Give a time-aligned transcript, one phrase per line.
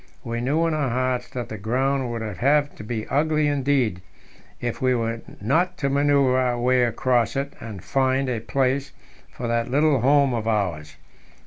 [0.23, 4.01] We knew in our hearts that the ground would have to be ugly indeed
[4.59, 8.93] if we were not to manoeuvre our way across it and find a place
[9.29, 10.95] for that little home of ours.